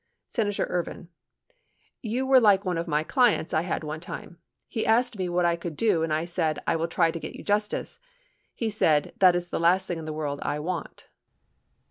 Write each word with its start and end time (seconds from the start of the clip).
Senator 0.25 0.65
Ervin. 0.65 1.09
You 2.01 2.25
were 2.25 2.39
like 2.39 2.65
one 2.65 2.79
of 2.79 2.87
my 2.87 3.03
clients 3.03 3.53
I 3.53 3.61
had 3.61 3.83
one 3.83 3.99
time. 3.99 4.39
He 4.67 4.83
asked 4.83 5.15
me 5.15 5.29
what 5.29 5.45
I 5.45 5.55
could 5.55 5.77
do 5.77 6.01
and 6.01 6.11
I 6.11 6.25
said 6.25 6.57
I 6.65 6.75
will 6.75 6.87
try 6.87 7.11
to 7.11 7.19
get 7.19 7.35
you 7.35 7.43
justice. 7.43 7.99
He 8.55 8.71
said, 8.71 9.13
that 9.19 9.35
is 9.35 9.51
the 9.51 9.59
last 9.59 9.85
thing 9.87 9.99
in 9.99 10.05
the 10.05 10.11
world 10.11 10.39
I 10.41 10.57
want. 10.57 11.07